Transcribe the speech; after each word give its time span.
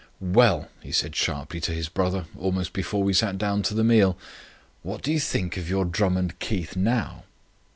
"Well," 0.33 0.67
he 0.81 0.91
said 0.91 1.15
sharply 1.15 1.61
to 1.61 1.71
his 1.73 1.87
brother 1.87 2.25
almost 2.35 2.73
before 2.73 3.03
we 3.03 3.13
sat 3.13 3.37
down 3.37 3.61
to 3.61 3.75
the 3.75 3.83
meal. 3.83 4.17
"What 4.81 5.03
do 5.03 5.11
you 5.13 5.19
think 5.19 5.57
of 5.57 5.69
your 5.69 5.85
Drummond 5.85 6.39
Keith 6.39 6.75
now?" 6.75 7.25